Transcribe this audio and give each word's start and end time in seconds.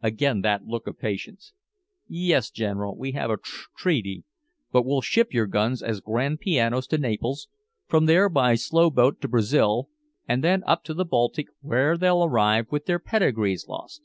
Again 0.00 0.42
that 0.42 0.64
look 0.64 0.86
of 0.86 1.00
patience: 1.00 1.54
"Yes, 2.06 2.52
General, 2.52 2.96
we 2.96 3.10
have 3.18 3.32
a 3.32 3.36
tr 3.36 3.66
reaty. 3.82 4.22
But 4.70 4.86
we'll 4.86 5.00
ship 5.00 5.32
your 5.34 5.48
guns 5.48 5.82
as 5.82 5.98
grand 6.00 6.38
pianos 6.38 6.86
to 6.86 6.98
Naples, 6.98 7.48
from 7.88 8.06
there 8.06 8.28
by 8.28 8.54
slow 8.54 8.90
boat 8.90 9.14
down 9.16 9.20
to 9.22 9.28
Brazil 9.30 9.88
and 10.28 10.44
then 10.44 10.62
up 10.68 10.84
to 10.84 10.94
the 10.94 11.04
Baltic, 11.04 11.48
where 11.62 11.98
they'll 11.98 12.22
arrive 12.22 12.68
with 12.70 12.86
their 12.86 13.00
pedigrees 13.00 13.66
lost. 13.66 14.02